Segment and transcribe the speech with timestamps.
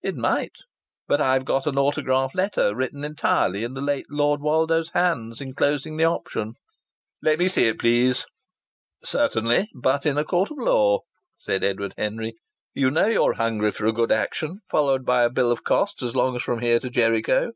[0.00, 0.52] "It might.
[1.08, 5.96] But I've got an autograph letter written entirely in the late Lord Woldo's hand, enclosing
[5.96, 6.54] the option."
[7.20, 8.24] "Let me see it, please."
[9.02, 11.00] "Certainly but in a court of law,"
[11.34, 12.36] said Edward Henry.
[12.74, 16.14] "You know you're hungry for a good action, followed by a bill of costs as
[16.14, 17.50] long as from here to Jericho."